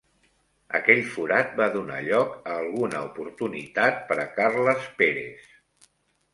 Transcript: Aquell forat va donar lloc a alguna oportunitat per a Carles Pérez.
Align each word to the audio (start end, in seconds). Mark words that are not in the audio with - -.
Aquell 0.79 1.01
forat 1.09 1.51
va 1.59 1.67
donar 1.75 1.99
lloc 2.07 2.33
a 2.39 2.57
alguna 2.63 3.03
oportunitat 3.11 4.03
per 4.11 4.21
a 4.25 4.29
Carles 4.41 4.93
Pérez. 5.05 5.49